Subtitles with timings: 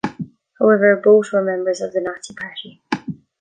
[0.59, 2.81] However, both were members of the Nazi party.